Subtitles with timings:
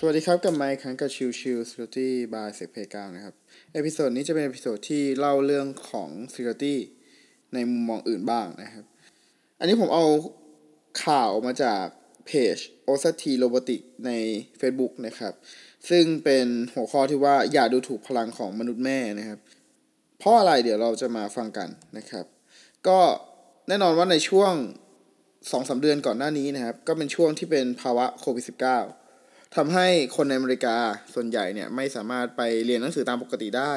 [0.00, 3.34] สวัสดีครับกลับมาอีกครั้งกับ Chill Chill Security by เซกเพกานะครับ
[3.72, 6.76] episode นี้จะเป็น episode ที่เล่าเรื่องของ Security
[7.54, 8.84] ในมุมมองอื่นบ้างนะครับ
[9.58, 10.04] อันนี้ผมเอา
[11.04, 11.84] ข่าวมาจาก
[12.26, 12.56] เพจ
[12.88, 14.10] o s t Robotic ใน
[14.60, 15.34] Facebook นะครับ
[15.88, 19.38] ซึ่งเป็นหัวข้อที่ว่าอย่าดูถูกพลังของมนุษย์แม่นะครับ
[20.18, 21.68] เพราะอะไรเดี๋ยวเราจะมาฟังกัน
[21.98, 22.26] นะครับ
[22.88, 22.98] ก็
[23.68, 24.52] แน่นอนว่าในช่วง
[25.50, 29.05] สองสามเดือนก่อนหน้านี้นะครับ ก็เป็นช่วงที่เป็นภาวะโควิด -19
[29.56, 30.76] ทำให้คนในอเมริกา
[31.14, 33.74] ส่วนใหญ่เนี่ยไม่สามารถไปเรียนหนังสือตามปกติได้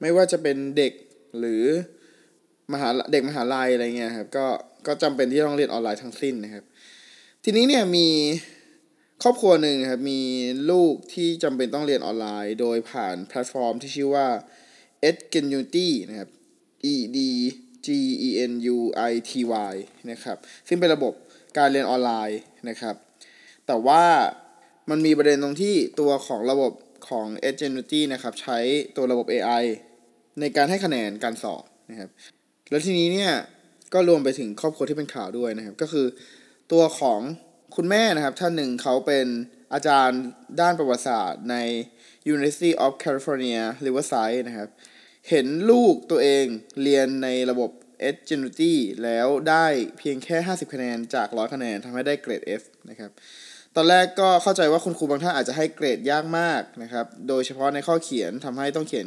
[0.00, 0.92] ไม่ว่าจะเป็นเด็ก
[1.38, 1.64] หรือ
[2.72, 4.46] มหาเด็กมหาลัยอะไรเงี้ยครับก็
[4.86, 6.64] ก็จำเป็นที่ต้องเรียนออนไลน์ทั้งสิ้นนะครับ
[7.44, 8.08] ทีนี้เนี่ยมี
[9.22, 10.20] ครอบครัวหนึ่งครับมี
[10.70, 14.26] ลูกที่จำเป็นต้องเรียนออนไลน์ โดยผ่านแพลตฟอร์มที่ชื่อว่า
[15.08, 16.30] Edgenuity นะครับ
[16.92, 17.18] E D
[17.86, 17.88] G
[18.26, 18.78] E N U
[19.10, 19.32] I T
[19.72, 19.74] Y
[20.10, 20.36] นะครับ
[20.68, 21.12] ซึ่งเป็นระบบ
[21.58, 22.94] การเรียนออนไลน์นะครับ
[23.66, 24.04] แต่ว่า
[24.90, 26.72] มันมีประเด็นตรงที่ตัวของระบบ
[27.08, 28.58] ของ Edgenuity นะครับ ใช้
[28.96, 29.64] ตัวระบบ AI
[30.40, 32.10] ในการให้คะแนนการสอบนะครับ
[32.70, 33.32] แล้วทีนี้เนี่ย
[33.94, 36.06] ก็รวมไปถึงครอบครัวที่เป็นข่าวด้วยนะครับ ก็คือ
[36.72, 37.20] ตัวของ
[37.76, 39.26] คุณแม่นะครับ ท่านหนึ่งเขาเป็น
[39.72, 40.22] อาจารย์
[40.60, 41.56] ด้านประวัติศาสตร์ใน
[42.32, 44.68] University of California Riverside นะครับ
[45.28, 46.44] เห็นลูกตัวเอง
[46.82, 47.70] เรียนในระบบ
[48.08, 48.74] Edgenuity
[49.04, 49.66] แล้วได้
[49.98, 53.10] เพียงแค่ 50 คะแนนจาก 100 คะแนนทำให้ได้เกรด F นะครับ
[53.76, 59.06] ตอนแรกก็เข้าใจว่าคุณครูบางท่านอาจจะให้เกรดยากมากนะครับ โดยเฉพาะในข้อเขียนทำให้ต้องเขียน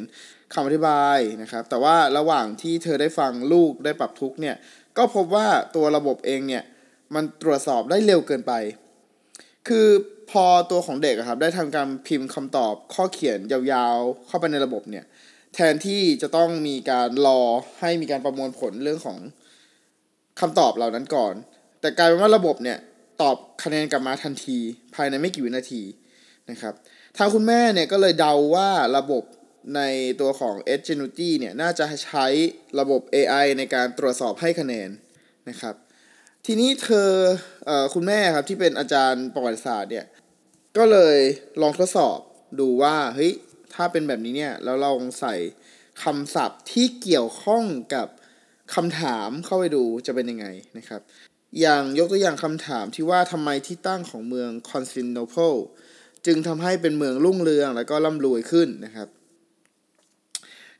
[0.54, 4.56] คำอธิบายนะครับ แต่ว่าระหว่างที่เธอได้ฟังลูกได้ปรับทุกเนี่ย
[4.98, 6.64] ก็พบว่าตัวระบบเองเนี่ย
[7.16, 8.54] มันตรวจสอบได้เร็วเกินไป
[9.68, 9.88] คือ
[10.32, 15.06] พอตัวของเด็กครับได้ทำการพิมพ์คำตอบข้อเขียนยาวๆ เข้าไปในระบบเนี่ย
[15.54, 17.42] แทนที่จะต้องมีการรอ
[17.80, 19.18] ให้มีการประมวลผลเรื่องของ
[20.40, 21.34] คำตอบเหล่านั้นก่อน
[21.80, 22.78] แต่กลายเป็นว่าระบบเนี่ย
[23.24, 24.58] ตอบคะแนนกลับมาทันที
[24.96, 25.84] ภายในไม่กี่วินาที
[26.50, 26.74] นะครับ
[27.18, 29.24] ทางคุณแม่เนี่ยก็เลยเดาว่าระบบ
[29.76, 29.82] ใน
[30.22, 32.26] ตัวของ Edgenuity เนี่ยน่าจะใช้
[32.80, 34.90] ระบบ AI ในการตรวจสอบให้คะแนน
[35.50, 35.76] นะครับ
[36.46, 37.10] ทีนี้เธอ
[37.66, 40.06] เออคุณแม่ครับที่เป็นอาจารย์ประวัติศาสตร์เนี่ย
[40.78, 41.18] ก็เลย
[41.62, 42.18] ลองทดสอบ
[42.60, 43.34] ดูว่าเฮ้ย
[43.74, 45.36] ถ้าเป็นแบบนี้เนี่ยแล้วลองใส่
[46.04, 47.64] คำศัพท์ที่เกี่ยวข้อง
[47.96, 48.08] กับ
[48.76, 51.02] คำถามเข้าไปดูจะเป็นยังไงนะครับ
[51.62, 55.54] อย่างยกตัวอย่างคำถามที่ว่าทำไมที่ตั้งของเมืองคอนสแตนติโนเปิล
[56.26, 59.08] จึงทำให้เป็นเมืองรุ่งเรืองแล้วก็ร่ำรวยขึ้นนะครับ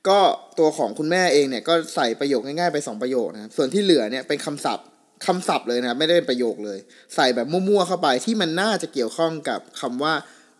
[0.08, 0.20] ก็
[0.60, 4.88] ตัวของคุณแม่เองเนี่ยก็ใส่ประโยคง่ายๆไป 2 ประโยคนะครับส่วนที่เหลือเนี่ยเป็นคำศัพท์
[5.26, 6.80] คำศัพท์เลยนะครับไม่ได้เป็นประโยคเลย
[7.16, 10.14] ใส่แบบมั่วๆเข้าไปที่มันน่าจะเกี่ยวข้องกับคำว่า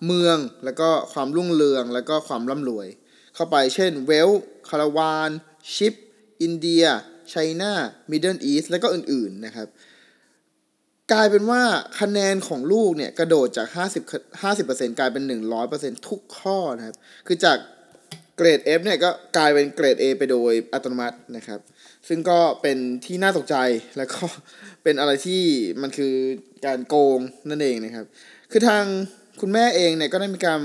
[0.06, 2.88] เมืองแล้วก็ความรุ่งเรืองแล้วก็ความร่ำรวย
[3.36, 4.30] เข้าไปเช่น wealth
[4.70, 5.30] caravan
[5.76, 5.94] ship
[6.42, 9.68] India China Middle East แล้วก็อื่นๆนะครับ
[11.14, 11.62] กลายเป็นว่า
[12.00, 15.24] คะแนนของลูกเนี่ยกระโดดจาก 50 50%กลายเป็น
[15.66, 16.96] 100%ทุกข้อนะครับ
[17.28, 17.58] คือจาก
[18.38, 21.60] เกรด F เนี่ยก็กลายเป็นเกรด A ไปโดยอัตโนมัตินะครับ
[22.08, 23.56] ซึ่งก็เป็นที่น่าตกใจ
[23.98, 24.24] แล้วก็
[24.84, 25.42] เป็นอะไรที่
[25.82, 26.14] มันคือ
[26.66, 27.20] การโกง
[27.50, 28.06] นั่นเองนะครับ
[28.52, 28.84] คือทาง
[29.42, 30.60] คุณแม่เองเนี่ยก็ได้มีการ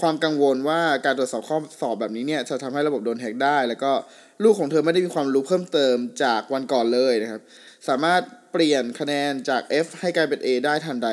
[0.00, 3.92] ความกังวลว่าการตรวจสอบข้อสอบแบบนี้เนี่ยจะทำให้ระบบโดนแฮกได้ แล้วก็
[4.42, 7.42] ลูกของเธอไม่ได้มีความรู้เพิ่มเติมจากวันก่อนเลยนะครับ
[7.88, 8.22] สามารถ
[8.52, 11.10] เปลี่ยนคะแนนจาก F ให้กลายเป็น A ได้ทันใด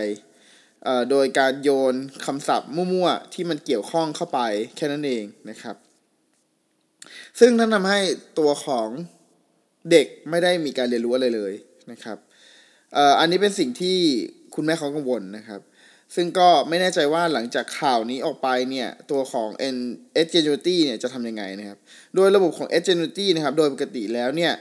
[1.09, 4.39] โดยการโยนคำศัพท์มั่วๆ ที่มันเกี่ยวข้องเข้าไป
[4.75, 5.75] แค่นั้นเองนะครับ
[7.39, 7.99] ซึ่งนั่นทำให้
[8.39, 8.87] ตัวของ
[9.91, 11.53] เด็กไม่ได้มีการเรียนรู้อะไรเลย
[11.91, 12.17] นะครับ
[13.19, 13.97] อันนี้เป็นสิ่งที่
[14.55, 15.61] คุณแม่เขากังวลนะครับ
[16.15, 19.49] ซึ่งก็ไม่แน่ใจว่าหลังจากข่าวนี้ออกไปเนี่ย ตัวของ
[20.21, 21.77] Edgenuity เนี่ยจะทำยังไงนะครับ
[22.15, 24.53] โดยระบบของ Edgenuity นะครับ โดยปกติแล้วเนี่ย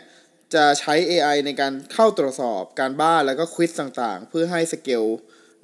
[0.55, 5.05] จะใช้ AI ในการเข้าตรวจสอบการบ้านแล้วก็ควิสต่างๆ เพื่อให้สเกล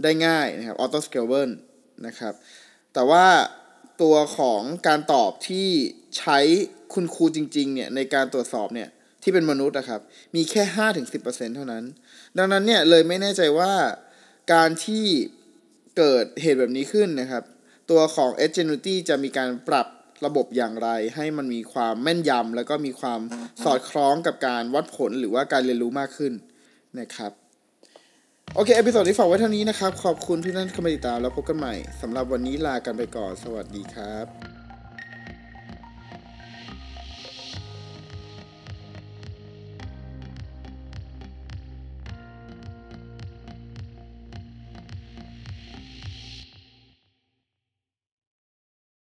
[0.03, 1.53] ได้ง่ายนะครับ auto scalable
[2.07, 2.35] นะครับ
[2.95, 3.27] แต่ว่า
[4.03, 5.69] ตัวของการตอบที่
[6.19, 6.39] ใช้
[6.95, 8.89] คุณครูจริงๆ เนี่ย ในการตรวจสอบเนี่ย
[9.23, 10.01] ที่เป็นมนุษย์นะครับ
[10.35, 10.63] มีแค่
[11.09, 11.85] 5-10%เท่านั้น
[12.39, 13.73] ดังนั้นเนี่ยเลยไม่แน่ใจว่า
[14.55, 15.07] การที่
[15.99, 17.43] เกิดเหตุแบบนี้ขึ้นนะครับ
[17.91, 19.87] ตัวของ e g e n u i t y จะมีการปรับ
[20.27, 23.21] ระบบอย่างไร ให้มันมีความแม่นยำแล้วก็มีความ
[23.65, 26.33] สอดคล้องกับการวัดผลหรือว่าการเรียนรู้มากขึ้น
[27.01, 27.33] นะครับ
[28.55, 34.56] โอเค episode นี้ฝากไว้เท่านี้นะครับ ขอบคุณที่ท่านเข้ามาติดตามแล้วพบกันใหม่สำหรับวันนี้ลากันไปก่อน สวัสดีครับ